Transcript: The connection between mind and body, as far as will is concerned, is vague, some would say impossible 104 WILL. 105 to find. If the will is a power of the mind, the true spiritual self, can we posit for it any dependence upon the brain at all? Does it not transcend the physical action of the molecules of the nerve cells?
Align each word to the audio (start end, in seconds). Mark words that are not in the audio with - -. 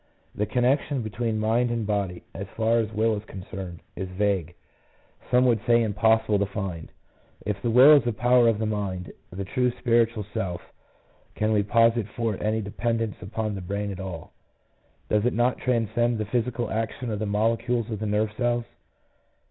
The 0.33 0.47
connection 0.47 1.03
between 1.03 1.37
mind 1.39 1.69
and 1.69 1.85
body, 1.85 2.23
as 2.33 2.47
far 2.57 2.79
as 2.79 2.91
will 2.91 3.15
is 3.15 3.23
concerned, 3.25 3.83
is 3.95 4.09
vague, 4.09 4.55
some 5.29 5.45
would 5.45 5.59
say 5.67 5.83
impossible 5.83 6.39
104 6.39 6.63
WILL. 6.63 6.69
105 6.69 6.87
to 6.87 6.89
find. 6.89 7.45
If 7.55 7.61
the 7.61 7.69
will 7.69 7.95
is 7.97 8.07
a 8.07 8.11
power 8.11 8.47
of 8.47 8.57
the 8.57 8.65
mind, 8.65 9.13
the 9.29 9.45
true 9.45 9.69
spiritual 9.77 10.25
self, 10.33 10.59
can 11.35 11.53
we 11.53 11.61
posit 11.61 12.07
for 12.15 12.33
it 12.33 12.41
any 12.41 12.61
dependence 12.61 13.21
upon 13.21 13.53
the 13.53 13.61
brain 13.61 13.91
at 13.91 13.99
all? 13.99 14.33
Does 15.07 15.23
it 15.23 15.33
not 15.33 15.59
transcend 15.59 16.17
the 16.17 16.25
physical 16.25 16.71
action 16.71 17.11
of 17.11 17.19
the 17.19 17.27
molecules 17.27 17.91
of 17.91 17.99
the 17.99 18.07
nerve 18.07 18.31
cells? 18.35 18.65